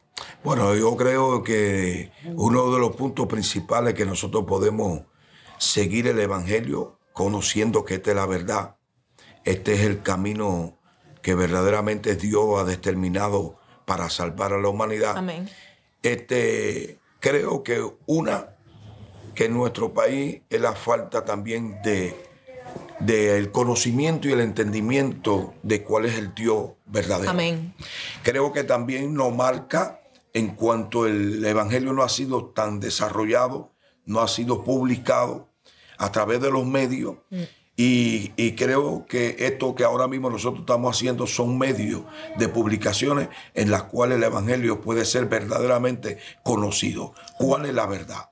Bueno, 0.43 0.75
yo 0.75 0.95
creo 0.95 1.43
que 1.43 2.11
uno 2.35 2.71
de 2.71 2.79
los 2.79 2.95
puntos 2.95 3.27
principales 3.27 3.93
que 3.93 4.05
nosotros 4.05 4.45
podemos 4.45 5.01
seguir 5.57 6.07
el 6.07 6.19
Evangelio, 6.19 6.97
conociendo 7.13 7.83
que 7.83 7.95
esta 7.95 8.11
es 8.11 8.15
la 8.15 8.25
verdad, 8.25 8.75
este 9.43 9.73
es 9.73 9.81
el 9.81 10.01
camino 10.01 10.77
que 11.21 11.35
verdaderamente 11.35 12.15
Dios 12.15 12.59
ha 12.59 12.63
determinado 12.63 13.59
para 13.85 14.09
salvar 14.09 14.53
a 14.53 14.57
la 14.57 14.69
humanidad. 14.69 15.17
Amén. 15.17 15.49
Este, 16.01 16.99
creo 17.19 17.63
que 17.63 17.85
una, 18.05 18.55
que 19.35 19.45
en 19.45 19.53
nuestro 19.53 19.93
país 19.93 20.41
es 20.49 20.61
la 20.61 20.73
falta 20.73 21.25
también 21.25 21.81
de 21.81 22.28
del 22.99 23.51
conocimiento 23.51 24.27
y 24.27 24.33
el 24.33 24.41
entendimiento 24.41 25.53
de 25.63 25.83
cuál 25.83 26.05
es 26.05 26.17
el 26.17 26.33
Dios 26.33 26.71
verdadero. 26.85 27.31
Amén. 27.31 27.73
Creo 28.23 28.51
que 28.51 28.63
también 28.63 29.13
nos 29.13 29.33
marca 29.33 30.01
en 30.33 30.49
cuanto 30.55 31.07
el 31.07 31.43
Evangelio 31.43 31.93
no 31.93 32.03
ha 32.03 32.09
sido 32.09 32.45
tan 32.47 32.79
desarrollado, 32.79 33.73
no 34.05 34.21
ha 34.21 34.27
sido 34.27 34.63
publicado 34.63 35.49
a 35.97 36.11
través 36.11 36.41
de 36.41 36.51
los 36.51 36.65
medios. 36.65 37.15
Y, 37.75 38.33
y 38.35 38.55
creo 38.55 39.05
que 39.07 39.37
esto 39.39 39.73
que 39.73 39.85
ahora 39.85 40.07
mismo 40.07 40.29
nosotros 40.29 40.61
estamos 40.61 40.95
haciendo 40.95 41.25
son 41.25 41.57
medios 41.57 42.01
de 42.37 42.49
publicaciones 42.49 43.29
en 43.53 43.71
las 43.71 43.83
cuales 43.83 44.17
el 44.17 44.23
Evangelio 44.23 44.81
puede 44.81 45.05
ser 45.05 45.27
verdaderamente 45.27 46.17
conocido. 46.43 47.13
¿Cuál 47.37 47.65
es 47.65 47.73
la 47.73 47.85
verdad? 47.85 48.29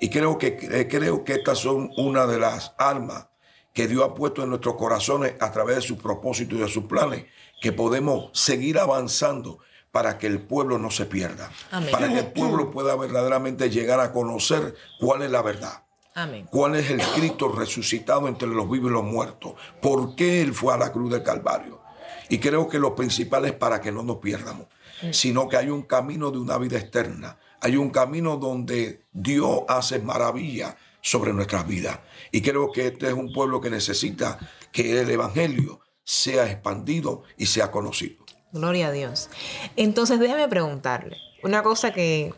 Y 0.00 0.10
creo 0.10 0.38
que, 0.38 0.58
eh, 0.60 0.88
creo 0.88 1.24
que 1.24 1.34
estas 1.34 1.58
son 1.58 1.90
una 1.96 2.26
de 2.26 2.38
las 2.38 2.74
armas 2.78 3.29
que 3.72 3.88
Dios 3.88 4.04
ha 4.04 4.14
puesto 4.14 4.42
en 4.42 4.50
nuestros 4.50 4.76
corazones 4.76 5.34
a 5.40 5.52
través 5.52 5.76
de 5.76 5.82
sus 5.82 5.98
propósitos 5.98 6.58
y 6.58 6.62
de 6.62 6.68
sus 6.68 6.84
planes, 6.84 7.26
que 7.60 7.72
podemos 7.72 8.30
seguir 8.32 8.78
avanzando 8.78 9.58
para 9.92 10.18
que 10.18 10.26
el 10.26 10.40
pueblo 10.40 10.78
no 10.78 10.90
se 10.90 11.06
pierda, 11.06 11.50
Amén. 11.70 11.90
para 11.90 12.08
que 12.08 12.18
el 12.20 12.32
pueblo 12.32 12.70
pueda 12.72 12.96
verdaderamente 12.96 13.70
llegar 13.70 14.00
a 14.00 14.12
conocer 14.12 14.74
cuál 14.98 15.22
es 15.22 15.30
la 15.30 15.42
verdad. 15.42 15.84
Amén. 16.14 16.48
¿Cuál 16.50 16.74
es 16.74 16.90
el 16.90 17.00
Cristo 17.14 17.48
resucitado 17.48 18.26
entre 18.26 18.48
los 18.48 18.68
vivos 18.68 18.90
y 18.90 18.94
los 18.94 19.04
muertos? 19.04 19.54
¿Por 19.80 20.16
qué 20.16 20.42
Él 20.42 20.52
fue 20.54 20.74
a 20.74 20.76
la 20.76 20.92
cruz 20.92 21.12
del 21.12 21.22
Calvario? 21.22 21.80
Y 22.28 22.38
creo 22.38 22.68
que 22.68 22.78
lo 22.78 22.94
principal 22.94 23.44
es 23.46 23.52
para 23.52 23.80
que 23.80 23.92
no 23.92 24.02
nos 24.02 24.16
pierdamos, 24.18 24.66
sino 25.12 25.48
que 25.48 25.56
hay 25.56 25.70
un 25.70 25.82
camino 25.82 26.30
de 26.30 26.38
una 26.38 26.58
vida 26.58 26.78
externa. 26.78 27.38
Hay 27.60 27.76
un 27.76 27.90
camino 27.90 28.36
donde 28.36 29.04
Dios 29.12 29.62
hace 29.68 29.98
maravilla 30.00 30.76
sobre 31.00 31.32
nuestras 31.32 31.66
vidas. 31.66 32.00
Y 32.30 32.42
creo 32.42 32.70
que 32.72 32.88
este 32.88 33.08
es 33.08 33.14
un 33.14 33.32
pueblo 33.32 33.60
que 33.60 33.70
necesita 33.70 34.38
que 34.72 35.00
el 35.00 35.10
Evangelio 35.10 35.80
sea 36.04 36.50
expandido 36.50 37.22
y 37.36 37.46
sea 37.46 37.70
conocido. 37.70 38.24
Gloria 38.52 38.88
a 38.88 38.92
Dios. 38.92 39.30
Entonces 39.76 40.18
déjeme 40.18 40.48
preguntarle 40.48 41.16
una 41.42 41.62
cosa 41.62 41.92
que, 41.92 42.34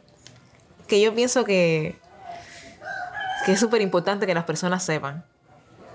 que 0.87 1.01
yo 1.01 1.15
pienso 1.15 1.45
que, 1.45 1.97
que 3.47 3.53
es 3.53 3.61
súper 3.61 3.81
importante 3.81 4.27
que 4.27 4.35
las 4.35 4.45
personas 4.45 4.85
sepan. 4.85 5.25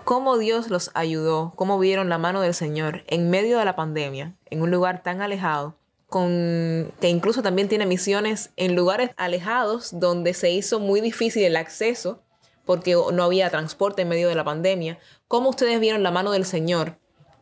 ¿Cómo 0.03 0.37
Dios 0.37 0.69
los 0.69 0.89
ayudó? 0.93 1.53
¿Cómo 1.55 1.79
vieron 1.79 2.09
la 2.09 2.17
mano 2.17 2.41
del 2.41 2.53
Señor 2.53 3.03
en 3.07 3.29
medio 3.29 3.59
de 3.59 3.65
la 3.65 3.75
pandemia, 3.75 4.35
en 4.49 4.61
un 4.61 4.71
lugar 4.71 5.03
tan 5.03 5.21
alejado, 5.21 5.77
con, 6.07 6.93
que 7.01 7.09
incluso 7.09 7.43
también 7.43 7.67
tiene 7.67 7.85
misiones 7.85 8.51
en 8.55 8.75
lugares 8.75 9.11
alejados 9.17 9.99
donde 9.99 10.33
se 10.33 10.49
hizo 10.49 10.79
muy 10.79 11.01
difícil 11.01 11.43
el 11.43 11.57
acceso 11.57 12.23
porque 12.67 12.95
no 13.11 13.23
había 13.23 13.49
transporte 13.49 14.03
en 14.03 14.09
medio 14.09 14.29
de 14.29 14.35
la 14.35 14.43
pandemia? 14.43 14.99
¿Cómo 15.27 15.49
ustedes 15.49 15.79
vieron 15.79 16.03
la 16.03 16.11
mano 16.11 16.31
del 16.31 16.45
Señor 16.45 16.99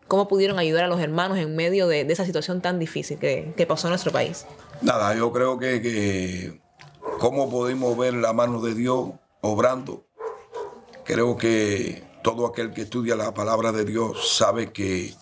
cómo 0.08 0.28
pudieron 0.28 0.60
ayudar 0.60 0.84
a 0.84 0.88
los 0.88 1.00
hermanos 1.00 1.38
en 1.38 1.56
medio 1.56 1.88
de, 1.88 2.06
de 2.06 2.14
esa 2.14 2.26
situación 2.26 2.62
tan 2.62 2.80
difícil 2.80 3.18
que, 3.18 3.54
que, 3.56 3.66
pasó 3.66 3.88
en 3.88 3.92
nuestro 3.92 4.12
país. 4.12 4.46
Nada, 4.82 5.16
yo 5.16 5.32
creo 5.32 5.58
que, 5.58 5.82
que 5.82 6.62
cómo 7.20 7.50
podemos 7.50 7.98
ver 7.98 8.14
la 8.14 8.34
mano 8.34 8.62
de 8.62 8.76
Dios 8.76 9.12
obrando. 9.42 10.06
Creo 11.04 11.38
que 11.38 12.04
todo 12.24 12.48
aquel 12.48 12.74
que 12.74 12.84
estudia 12.84 13.16
la 13.16 13.34
palabra 13.34 13.72
de 13.72 13.86
Dios 13.86 14.36
sabe 14.36 14.72
que 14.72 15.14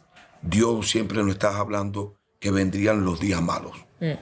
Dios 0.41 0.89
siempre 0.89 1.21
nos 1.23 1.33
está 1.33 1.57
hablando 1.57 2.15
que 2.39 2.51
vendrían 2.51 3.05
los 3.05 3.19
días 3.19 3.41
malos. 3.41 3.77
Mm. 3.99 4.13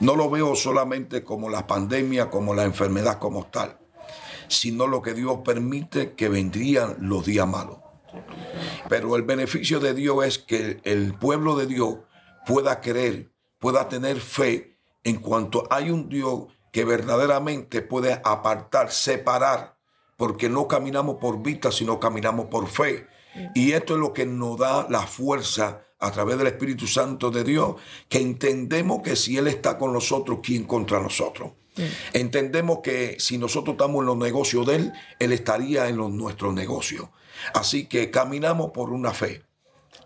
No 0.00 0.16
lo 0.16 0.30
veo 0.30 0.56
solamente 0.56 1.22
como 1.22 1.48
la 1.48 1.66
pandemia, 1.66 2.30
como 2.30 2.54
la 2.54 2.64
enfermedad 2.64 3.18
como 3.18 3.46
tal, 3.46 3.78
sino 4.52 4.86
lo 4.86 5.02
que 5.02 5.14
Dios 5.14 5.38
permite 5.44 6.14
que 6.14 6.28
vendrían 6.28 6.96
los 7.00 7.24
días 7.24 7.46
malos. 7.46 7.78
Pero 8.88 9.16
el 9.16 9.22
beneficio 9.22 9.80
de 9.80 9.94
Dios 9.94 10.24
es 10.24 10.38
que 10.38 10.80
el 10.84 11.14
pueblo 11.14 11.56
de 11.56 11.66
Dios 11.66 11.98
pueda 12.46 12.80
creer, 12.80 13.32
pueda 13.58 13.88
tener 13.88 14.20
fe 14.20 14.78
en 15.04 15.16
cuanto 15.16 15.66
hay 15.70 15.90
un 15.90 16.08
Dios 16.08 16.44
que 16.70 16.84
verdaderamente 16.84 17.82
puede 17.82 18.20
apartar, 18.24 18.90
separar, 18.90 19.76
porque 20.16 20.48
no 20.48 20.68
caminamos 20.68 21.16
por 21.16 21.42
vista, 21.42 21.72
sino 21.72 21.98
caminamos 21.98 22.46
por 22.46 22.68
fe. 22.68 23.06
Y 23.54 23.72
esto 23.72 23.94
es 23.94 24.00
lo 24.00 24.12
que 24.12 24.26
nos 24.26 24.58
da 24.58 24.86
la 24.88 25.06
fuerza 25.06 25.84
a 25.98 26.10
través 26.10 26.36
del 26.36 26.48
Espíritu 26.48 26.86
Santo 26.86 27.30
de 27.30 27.44
Dios, 27.44 27.76
que 28.08 28.18
entendemos 28.18 29.02
que 29.02 29.16
si 29.16 29.36
Él 29.38 29.46
está 29.46 29.78
con 29.78 29.92
nosotros, 29.92 30.40
¿quién 30.42 30.64
contra 30.64 31.00
nosotros? 31.00 31.52
Mm. 31.76 31.82
Entendemos 32.12 32.80
que 32.82 33.16
si 33.18 33.38
nosotros 33.38 33.74
estamos 33.74 34.00
en 34.00 34.06
los 34.06 34.16
negocios 34.16 34.66
de 34.66 34.76
Él, 34.76 34.92
Él 35.18 35.32
estaría 35.32 35.88
en 35.88 35.96
los, 35.96 36.10
nuestros 36.10 36.52
negocios. 36.54 37.08
Así 37.54 37.86
que 37.86 38.10
caminamos 38.10 38.70
por 38.72 38.90
una 38.90 39.12
fe, 39.12 39.42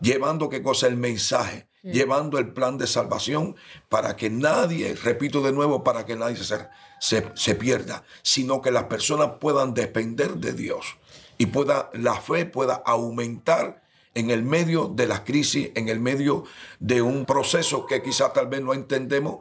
llevando 0.01 0.49
qué 0.49 0.63
cosa 0.63 0.87
el 0.87 0.97
mensaje, 0.97 1.67
llevando 1.83 2.39
el 2.39 2.53
plan 2.53 2.79
de 2.79 2.87
salvación 2.87 3.55
para 3.89 4.17
que 4.17 4.29
nadie, 4.31 4.95
repito 4.95 5.43
de 5.43 5.53
nuevo, 5.53 5.85
para 5.85 6.05
que 6.05 6.17
nadie 6.17 6.37
se, 6.37 6.67
se, 7.01 7.31
se 7.35 7.55
pierda, 7.55 8.05
sino 8.23 8.61
que 8.61 8.73
las 8.73 8.85
personas 8.85 9.33
puedan 9.41 9.75
depender 9.75 10.35
de 10.35 10.53
Dios 10.53 10.97
y 11.39 11.47
pueda, 11.47 11.91
la 11.93 12.21
fe 12.21 12.47
pueda 12.47 12.83
aumentar 12.85 13.83
en 14.15 14.31
el 14.31 14.43
medio 14.43 14.89
de 14.89 15.07
la 15.07 15.25
crisis, 15.25 15.71
en 15.75 15.89
el 15.89 16.01
medio 16.01 16.45
de 16.81 17.03
un 17.03 17.27
proceso 17.27 17.87
que 17.87 18.03
quizá 18.03 18.33
tal 18.33 18.47
vez 18.49 18.63
no 18.63 18.73
entendemos 18.73 19.37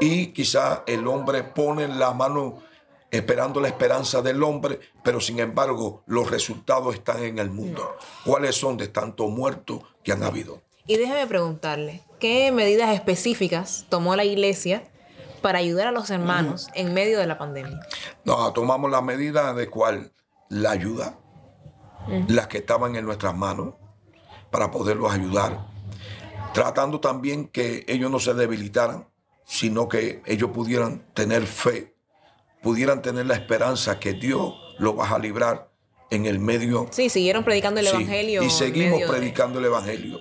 y 0.00 0.28
quizá 0.28 0.84
el 0.86 1.06
hombre 1.06 1.42
pone 1.42 1.88
la 1.88 2.12
mano 2.12 2.62
esperando 3.10 3.60
la 3.60 3.68
esperanza 3.68 4.22
del 4.22 4.42
hombre, 4.42 4.80
pero 5.02 5.20
sin 5.20 5.38
embargo 5.38 6.02
los 6.06 6.30
resultados 6.30 6.94
están 6.94 7.22
en 7.22 7.38
el 7.38 7.50
mundo. 7.50 7.96
¿Cuáles 8.24 8.56
son 8.56 8.76
de 8.76 8.88
tantos 8.88 9.30
muertos 9.30 9.82
que 10.02 10.12
han 10.12 10.22
habido? 10.22 10.60
Y 10.86 10.96
déjeme 10.96 11.26
preguntarle, 11.26 12.02
¿qué 12.18 12.50
medidas 12.52 12.94
específicas 12.94 13.86
tomó 13.88 14.16
la 14.16 14.24
iglesia 14.24 14.84
para 15.42 15.58
ayudar 15.58 15.88
a 15.88 15.92
los 15.92 16.10
hermanos 16.10 16.68
en 16.74 16.94
medio 16.94 17.18
de 17.18 17.26
la 17.26 17.38
pandemia? 17.38 17.80
No, 18.24 18.52
tomamos 18.52 18.90
la 18.90 19.00
medida 19.00 19.54
de 19.54 19.68
cuál 19.68 20.12
la 20.48 20.70
ayuda, 20.70 21.18
las 22.28 22.46
que 22.46 22.58
estaban 22.58 22.96
en 22.96 23.04
nuestras 23.04 23.36
manos, 23.36 23.74
para 24.50 24.70
poderlos 24.70 25.12
ayudar, 25.12 25.66
tratando 26.54 27.00
también 27.00 27.48
que 27.48 27.84
ellos 27.86 28.10
no 28.10 28.18
se 28.18 28.32
debilitaran, 28.32 29.06
sino 29.50 29.88
que 29.88 30.22
ellos 30.26 30.50
pudieran 30.50 31.02
tener 31.14 31.46
fe, 31.46 31.94
pudieran 32.62 33.00
tener 33.00 33.24
la 33.26 33.34
esperanza 33.34 33.98
que 33.98 34.12
Dios 34.12 34.52
los 34.78 34.96
va 34.98 35.08
a 35.08 35.18
librar 35.18 35.70
en 36.10 36.26
el 36.26 36.38
medio. 36.38 36.86
Sí, 36.90 37.08
siguieron 37.08 37.44
predicando 37.44 37.80
el 37.80 37.86
Sí, 37.86 37.92
Evangelio. 37.94 38.42
Y 38.42 38.50
seguimos 38.50 39.00
de- 39.00 39.06
predicando 39.08 39.58
el 39.58 39.64
Evangelio. 39.64 40.18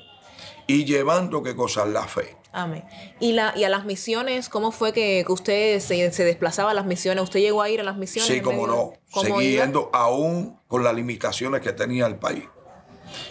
Y 0.66 0.86
llevando 0.86 1.44
que 1.44 1.56
cosas 1.56 1.90
la 1.90 2.08
fe. 2.08 2.36
Amén. 2.54 2.84
¿Y, 3.20 3.34
la, 3.34 3.54
y 3.56 3.66
a 3.66 3.70
las 3.70 3.84
misiones, 3.86 4.48
cómo 4.50 4.72
fue 4.72 4.92
que, 4.94 5.24
que 5.26 5.32
usted 5.32 5.80
se, 5.82 6.12
se 6.12 6.24
desplazaba 6.24 6.72
a 6.72 6.74
las 6.74 6.86
misiones? 6.86 7.24
¿Usted 7.24 7.42
llegó 7.42 7.62
a 7.62 7.70
ir 7.70 7.82
a 7.82 7.84
las 7.84 7.98
misiones? 7.98 8.28
Sí, 8.34 8.42
medio- 8.42 8.66
no. 8.68 8.94
¿Cómo 9.12 9.38
Seguí 9.40 9.54
iba? 9.54 9.64
yendo 9.66 9.90
aún 9.94 10.58
con 10.68 10.84
las 10.84 10.96
limitaciones 10.96 11.62
que 11.62 11.74
tenía 11.74 12.06
el 12.08 12.16
país. 12.16 12.44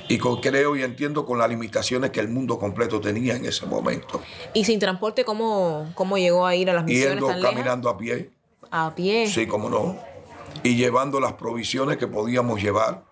Y 0.09 0.19
con, 0.19 0.41
creo 0.41 0.77
y 0.77 0.83
entiendo 0.83 1.25
con 1.27 1.39
las 1.39 1.49
limitaciones 1.49 2.11
que 2.11 2.21
el 2.21 2.29
mundo 2.29 2.59
completo 2.59 3.01
tenía 3.01 3.35
en 3.37 3.45
ese 3.45 3.67
momento. 3.67 4.21
¿Y 4.55 4.65
sin 4.65 4.79
transporte 4.79 5.25
cómo, 5.25 5.91
cómo 5.95 6.19
llegó 6.19 6.47
a 6.47 6.55
ir 6.55 6.71
a 6.71 6.75
las 6.75 6.85
misiones 6.85 7.15
Yendo, 7.15 7.27
tan 7.29 7.43
caminando 7.43 7.89
a 7.89 7.97
pie. 7.97 8.31
A 8.71 8.95
pie. 8.95 9.27
Sí, 9.29 9.47
como 9.47 9.69
no. 9.69 9.99
Y 10.63 10.77
llevando 10.77 11.21
las 11.21 11.35
provisiones 11.35 11.97
que 11.97 12.07
podíamos 12.07 12.63
llevar. 12.63 13.05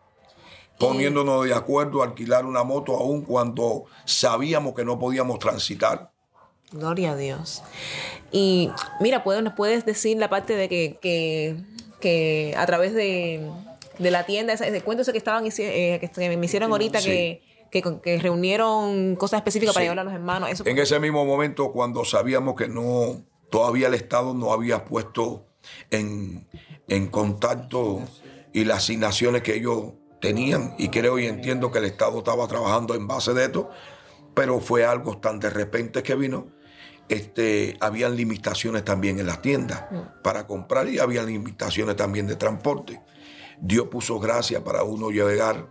Poniéndonos 0.79 1.45
de 1.45 1.55
acuerdo 1.55 2.03
a 2.03 2.07
alquilar 2.07 2.47
una 2.47 2.65
moto 2.65 2.97
aún 2.97 3.23
cuando 3.23 3.85
sabíamos 4.05 4.75
que 4.75 4.85
no 4.85 4.99
podíamos 4.99 5.39
transitar. 5.39 6.11
Gloria 6.73 7.13
a 7.13 7.17
Dios. 7.17 7.63
Y 8.33 8.71
mira, 9.01 9.23
¿puedes, 9.23 9.45
¿nos 9.45 9.55
puedes 9.55 9.87
decir 9.87 10.17
la 10.17 10.29
parte 10.29 10.57
de 10.57 10.69
que, 10.69 10.99
que, 11.01 11.57
que 12.01 12.55
a 12.57 12.67
través 12.67 12.93
de, 12.93 13.49
de 13.99 14.11
la 14.11 14.25
tienda, 14.25 14.53
ese, 14.53 14.69
ese 14.69 14.81
cuento 14.83 15.03
ese 15.03 15.13
que 15.13 15.19
estaban 15.19 15.45
eh, 15.47 16.01
que, 16.15 16.37
me 16.37 16.47
hicieron 16.47 16.71
ahorita, 16.73 17.01
Sí. 17.01 17.09
que, 17.71 17.83
que, 17.83 18.01
que 18.03 18.19
reunieron 18.19 19.17
cosas 19.17 19.39
específicas 19.39 19.75
para 19.75 19.83
Sí. 19.83 19.87
llevarle 19.87 20.01
a 20.03 20.05
los 20.05 20.13
hermanos? 20.15 20.51
Eso, 20.51 20.67
En 20.67 20.79
ese 20.79 20.99
mismo 21.01 21.25
momento, 21.25 21.73
cuando 21.73 22.05
sabíamos 22.05 22.55
que 22.55 22.69
no, 22.69 23.23
todavía 23.51 23.89
el 23.89 23.95
Estado 23.95 24.35
no 24.35 24.53
había 24.53 24.85
puesto 24.85 25.47
en, 25.91 26.47
en 26.89 27.09
contacto 27.09 28.03
y 28.53 28.65
las 28.65 28.79
asignaciones 28.79 29.43
que 29.43 29.57
ellos 29.57 29.93
tenían, 30.21 30.75
y 30.79 30.89
creo 30.89 31.19
y 31.19 31.27
entiendo 31.27 31.71
que 31.71 31.79
el 31.79 31.85
Estado 31.85 32.19
estaba 32.19 32.47
trabajando 32.49 32.95
en 32.95 33.07
base 33.07 33.35
de 33.35 33.45
esto, 33.45 33.71
pero 34.35 34.61
fue 34.61 34.85
algo 34.85 35.19
tan 35.19 35.39
de 35.39 35.51
repente 35.51 36.03
que 36.03 36.15
vino. 36.15 36.49
Este, 37.09 37.77
habían 37.81 38.17
limitaciones 38.17 38.83
también 38.85 39.19
en 39.19 39.27
las 39.27 39.43
tiendas 39.43 39.85
para 40.23 40.47
comprar 40.47 40.89
y 40.89 40.99
había 40.99 41.23
limitaciones 41.23 41.97
también 41.97 42.27
de 42.27 42.37
transporte. 42.37 43.03
Dios 43.61 43.89
puso 43.89 44.19
gracia 44.19 44.63
para 44.65 44.83
uno 44.83 45.11
llegar 45.11 45.69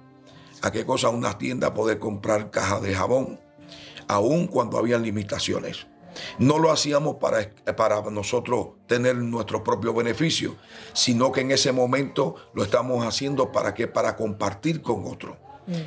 a 0.61 0.71
qué 0.71 0.85
cosa, 0.85 1.07
a 1.07 1.09
una 1.11 1.37
tienda, 1.37 1.73
poder 1.73 1.99
comprar 1.99 2.49
cajas 2.49 2.81
de 2.81 2.95
jabón, 2.95 3.39
aun 4.07 4.47
cuando 4.47 4.77
había 4.77 4.97
limitaciones. 4.97 5.87
No 6.37 6.59
lo 6.59 6.71
hacíamos 6.71 7.15
para, 7.15 7.49
para 7.75 8.01
nosotros 8.11 8.69
tener 8.87 9.15
nuestro 9.15 9.63
propio 9.63 9.93
beneficio, 9.93 10.55
sino 10.93 11.31
que 11.31 11.41
en 11.41 11.51
ese 11.51 11.71
momento 11.71 12.35
lo 12.53 12.63
estamos 12.63 13.05
haciendo 13.05 13.51
para 13.51 13.73
que 13.73 13.87
para 13.87 14.15
compartir 14.15 14.81
con 14.81 15.05
otros, 15.05 15.37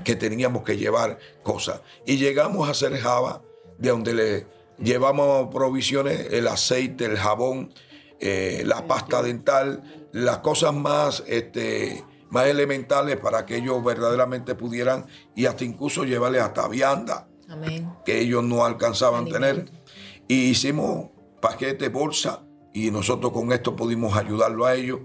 que 0.04 0.16
teníamos 0.16 0.62
que 0.62 0.76
llevar 0.76 1.18
cosas. 1.42 1.80
Y 2.04 2.16
llegamos 2.16 2.68
a 2.68 2.72
hacer 2.72 2.96
Java, 2.98 3.42
de 3.78 3.90
donde 3.90 4.14
le 4.14 4.46
llevamos 4.78 5.48
provisiones, 5.54 6.28
el 6.32 6.48
aceite, 6.48 7.04
el 7.06 7.16
jabón, 7.16 7.72
eh, 8.20 8.62
la 8.64 8.86
pasta 8.86 9.22
dental, 9.22 10.08
las 10.12 10.38
cosas 10.38 10.72
más, 10.72 11.22
este, 11.26 12.04
más 12.30 12.46
elementales 12.46 13.16
para 13.18 13.44
que 13.44 13.56
ellos 13.56 13.84
verdaderamente 13.84 14.54
pudieran 14.54 15.06
y 15.34 15.46
hasta 15.46 15.64
incluso 15.64 16.04
llevarles 16.04 16.42
hasta 16.42 16.66
vianda 16.68 17.28
Amén. 17.48 17.92
que 18.04 18.20
ellos 18.20 18.42
no 18.42 18.64
alcanzaban 18.64 19.26
a 19.28 19.30
tener. 19.30 19.70
Y 20.28 20.50
hicimos 20.50 21.10
paquete, 21.40 21.88
bolsa, 21.88 22.42
y 22.72 22.90
nosotros 22.90 23.32
con 23.32 23.52
esto 23.52 23.76
pudimos 23.76 24.16
ayudarlo 24.16 24.66
a 24.66 24.74
ellos 24.74 25.00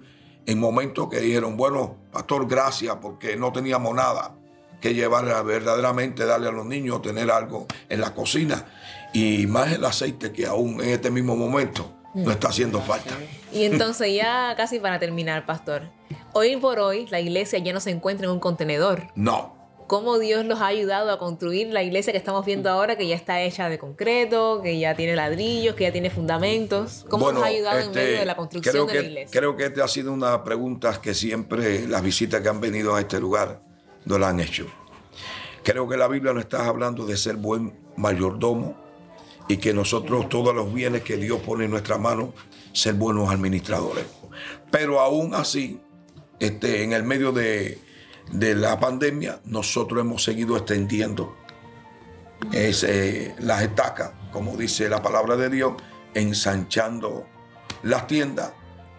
en 0.45 0.60
momentos 0.60 1.08
que 1.10 1.19
dijeron, 1.19 1.56
bueno, 1.56 1.97
pastor, 2.12 2.47
gracias, 2.47 2.97
porque 3.02 3.36
no 3.36 3.52
teníamos 3.52 3.95
nada 3.95 4.36
que 4.82 4.93
llevar 4.93 5.30
a 5.30 5.41
verdaderamente 5.43 6.26
darle 6.26 6.50
a 6.50 6.52
los 6.52 6.65
niños, 6.65 7.02
tener 7.02 7.30
algo 7.30 7.67
en 7.88 8.02
la 8.02 8.13
cocina. 8.13 8.65
Y 9.13 9.45
más 9.47 9.71
el 9.71 9.86
aceite 9.86 10.32
que 10.32 10.47
aún 10.47 10.82
en 10.82 10.89
este 10.89 11.12
mismo 11.12 11.36
momento 11.36 12.01
no 12.13 12.32
está 12.32 12.50
haciendo 12.50 12.82
falta. 12.82 13.15
Y 13.54 13.63
entonces 13.63 14.13
ya 14.15 14.54
casi 14.56 14.80
para 14.80 15.00
terminar, 15.00 15.45
pastor. 15.45 15.84
Hoy 16.34 16.56
por 16.58 16.80
hoy 16.80 17.08
la 17.08 17.19
iglesia 17.19 17.60
ya 17.60 17.74
no 17.74 17.80
se 17.80 17.91
encuentra 17.91 18.26
en 18.26 18.32
un 18.32 18.39
contenedor. 18.39 19.08
No, 19.15 19.62
¿Cómo 19.91 20.19
Dios 20.19 20.45
los 20.45 20.62
ha 20.62 20.67
ayudado 20.67 21.12
a 21.12 21.19
construir 21.19 21.67
la 21.67 21.84
iglesia 21.84 22.13
que 22.13 22.17
estamos 22.17 22.45
viendo 22.45 22.69
ahora, 22.69 22.97
que 22.97 23.10
ya 23.10 23.15
está 23.17 23.41
hecha 23.41 23.67
de 23.67 23.78
concreto, 23.78 24.62
que 24.63 24.80
ya 24.80 24.95
tiene 24.95 25.17
ladrillos, 25.17 25.76
que 25.76 25.84
ya 25.84 25.91
tiene 25.91 26.10
fundamentos? 26.10 27.06
¿Cómo 27.10 27.26
Bueno, 27.26 27.39
nos 27.39 27.45
ha 27.45 27.52
ayudado 27.52 27.80
en 27.80 27.88
este, 27.88 28.00
medio 28.00 28.19
de 28.19 28.26
la 28.26 28.38
construcción 28.38 28.71
creo 28.71 28.86
de 28.86 28.93
la 28.93 29.02
iglesia? 29.02 29.38
Creo 29.38 29.58
que 29.58 29.65
esta 29.65 29.84
ha 29.84 29.89
sido 29.89 30.13
una 30.13 30.45
pregunta 30.45 31.02
que 31.02 31.13
siempre 31.13 31.89
las 31.89 32.02
visitas 32.02 32.39
que 32.39 32.47
han 32.47 32.62
venido 32.62 32.95
a 32.95 33.02
este 33.02 33.19
lugar 33.19 33.63
nos 34.06 34.17
la 34.17 34.30
han 34.30 34.39
hecho. 34.39 34.65
Creo 35.62 35.89
que 35.89 35.97
la 35.97 36.08
Biblia 36.08 36.32
nos 36.32 36.43
está 36.43 36.67
hablando 36.67 37.06
de 37.06 37.17
ser 37.17 37.36
buen 37.36 37.78
mayordomo 37.97 38.78
y 39.48 39.58
que 39.58 39.74
nosotros 39.74 40.30
todos 40.30 40.56
los 40.56 40.74
bienes 40.74 41.04
que 41.04 41.18
Dios 41.18 41.42
pone 41.42 41.66
en 41.66 41.72
nuestras 41.72 42.00
manos, 42.00 42.30
ser 42.74 42.94
buenos 42.96 43.30
administradores. 43.30 44.06
Pero 44.70 45.00
aún 45.00 45.36
así, 45.36 45.82
este, 46.40 46.84
en 46.84 46.94
el 46.94 47.04
medio 47.04 47.32
de, 47.32 47.80
de 48.32 48.56
la 48.56 48.80
pandemia, 48.80 49.42
nosotros 49.46 50.02
hemos 50.02 50.24
seguido 50.24 50.56
extendiendo 50.58 51.36
es, 52.52 52.84
eh, 52.84 53.36
las 53.40 53.62
estacas, 53.62 54.12
como 54.32 54.58
dice 54.58 54.90
la 54.90 55.02
palabra 55.02 55.36
de 55.36 55.50
Dios, 55.50 55.74
ensanchando 56.14 57.26
las 57.84 58.08
tiendas 58.08 58.54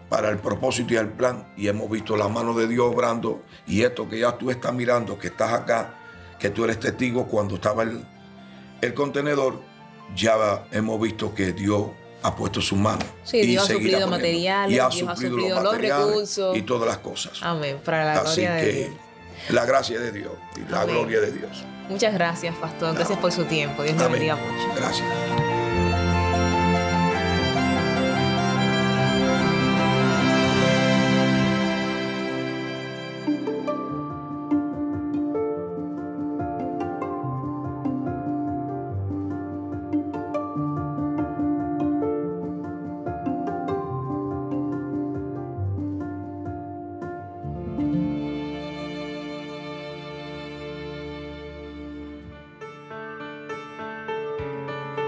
para 0.09 0.29
el 0.29 0.39
propósito 0.39 0.93
y 0.93 0.97
el 0.97 1.09
plan. 1.09 1.53
Y 1.57 1.67
hemos 1.67 1.89
visto 1.89 2.15
la 2.15 2.27
mano 2.29 2.53
de 2.53 2.67
Dios 2.67 2.93
obrando. 2.93 3.43
Y 3.67 3.83
esto 3.83 4.07
que 4.07 4.19
ya 4.19 4.37
tú 4.37 4.49
estás 4.49 4.73
mirando, 4.73 5.19
que 5.19 5.27
estás 5.27 5.53
acá, 5.53 5.95
que 6.39 6.49
tú 6.49 6.63
eres 6.63 6.79
testigo 6.79 7.27
cuando 7.27 7.55
estaba 7.55 7.83
el, 7.83 8.05
el 8.81 8.93
contenedor, 8.93 9.61
ya 10.15 10.65
hemos 10.71 10.99
visto 11.01 11.33
que 11.33 11.53
Dios 11.53 11.87
ha 12.21 12.35
puesto 12.35 12.61
su 12.61 12.75
mano. 12.75 13.03
Sí, 13.23 13.41
Dios 13.41 13.69
ha 13.69 13.73
suplido 13.73 14.07
materiales, 14.07 14.75
y 14.75 14.79
ha 14.79 14.87
Dios 14.89 15.09
ha 15.09 15.15
suplido 15.15 15.61
los 15.61 15.77
recursos. 15.77 16.57
Y 16.57 16.61
todas 16.61 16.87
las 16.87 16.97
cosas. 16.99 17.39
Amén, 17.41 17.79
para 17.83 18.05
la 18.05 18.21
Así 18.21 18.41
gloria 18.41 18.53
de 18.55 18.61
que 18.71 18.77
Dios. 18.77 18.91
la 19.49 19.65
gracia 19.65 19.99
de 19.99 20.11
Dios 20.11 20.33
y 20.55 20.71
la 20.71 20.81
Amén. 20.81 20.95
gloria 20.95 21.19
de 21.21 21.31
Dios. 21.31 21.63
Muchas 21.89 22.13
gracias, 22.13 22.55
pastor. 22.55 22.95
Gracias 22.95 23.19
por 23.19 23.31
su 23.31 23.43
tiempo. 23.43 23.83
Dios 23.83 23.97
Amén. 23.97 24.13
bendiga 24.13 24.35
mucho. 24.37 24.73
Gracias. 24.75 25.52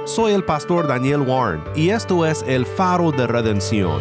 Soy 0.06 0.34
el 0.34 0.44
pastor 0.44 0.88
Daniel 0.88 1.22
Warren 1.22 1.64
y 1.76 1.90
esto 1.90 2.28
es 2.28 2.46
El 2.48 2.68
Faro 2.68 3.12
de 3.12 3.26
Redención. 3.26 4.00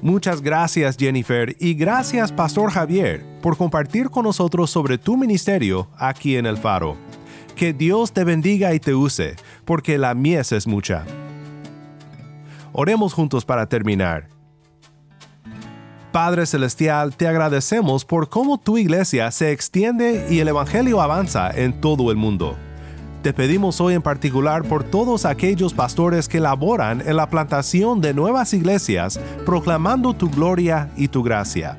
Muchas 0.00 0.40
gracias 0.40 0.96
Jennifer 0.96 1.56
y 1.58 1.74
gracias 1.74 2.30
Pastor 2.30 2.70
Javier 2.70 3.24
por 3.42 3.56
compartir 3.56 4.08
con 4.08 4.22
nosotros 4.22 4.70
sobre 4.70 4.96
tu 4.96 5.16
ministerio 5.16 5.88
aquí 5.96 6.36
en 6.36 6.46
el 6.46 6.58
faro. 6.58 6.96
Que 7.56 7.72
Dios 7.72 8.12
te 8.12 8.22
bendiga 8.22 8.72
y 8.72 8.78
te 8.78 8.94
use, 8.94 9.34
porque 9.64 9.98
la 9.98 10.14
mies 10.14 10.52
es 10.52 10.68
mucha. 10.68 11.04
Oremos 12.72 13.12
juntos 13.12 13.44
para 13.44 13.68
terminar. 13.68 14.39
Padre 16.12 16.44
Celestial, 16.44 17.14
te 17.14 17.28
agradecemos 17.28 18.04
por 18.04 18.28
cómo 18.28 18.58
tu 18.58 18.78
iglesia 18.78 19.30
se 19.30 19.52
extiende 19.52 20.26
y 20.28 20.40
el 20.40 20.48
Evangelio 20.48 21.00
avanza 21.00 21.50
en 21.50 21.80
todo 21.80 22.10
el 22.10 22.16
mundo. 22.16 22.56
Te 23.22 23.32
pedimos 23.32 23.80
hoy 23.80 23.94
en 23.94 24.02
particular 24.02 24.64
por 24.64 24.82
todos 24.82 25.24
aquellos 25.24 25.72
pastores 25.72 26.26
que 26.26 26.40
laboran 26.40 27.00
en 27.06 27.16
la 27.16 27.30
plantación 27.30 28.00
de 28.00 28.12
nuevas 28.12 28.54
iglesias, 28.54 29.20
proclamando 29.46 30.14
tu 30.14 30.28
gloria 30.30 30.90
y 30.96 31.08
tu 31.08 31.22
gracia. 31.22 31.78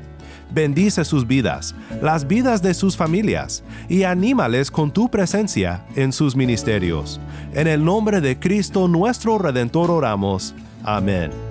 Bendice 0.53 1.03
sus 1.03 1.27
vidas, 1.27 1.75
las 2.01 2.27
vidas 2.27 2.61
de 2.61 2.73
sus 2.73 2.95
familias, 2.95 3.63
y 3.89 4.03
anímales 4.03 4.71
con 4.71 4.91
tu 4.91 5.09
presencia 5.09 5.83
en 5.95 6.13
sus 6.13 6.35
ministerios. 6.37 7.19
En 7.53 7.67
el 7.67 7.83
nombre 7.83 8.21
de 8.21 8.39
Cristo 8.39 8.87
nuestro 8.87 9.37
Redentor 9.37 9.91
oramos. 9.91 10.53
Amén. 10.83 11.50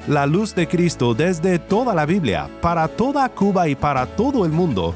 la 0.07 0.25
luz 0.25 0.55
de 0.55 0.67
Cristo 0.67 1.13
desde 1.13 1.59
toda 1.59 1.93
la 1.93 2.05
Biblia, 2.05 2.49
para 2.61 2.87
toda 2.87 3.27
Cuba 3.27 3.67
y 3.67 3.75
para 3.75 4.05
todo 4.05 4.45
el 4.45 4.51
mundo, 4.51 4.95